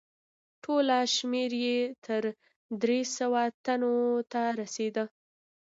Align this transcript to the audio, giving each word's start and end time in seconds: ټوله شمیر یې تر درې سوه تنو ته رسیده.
ټوله 0.63 0.97
شمیر 1.15 1.51
یې 1.65 1.79
تر 2.05 2.23
درې 2.81 2.99
سوه 3.17 3.41
تنو 3.65 3.95
ته 4.31 4.41
رسیده. 4.59 5.03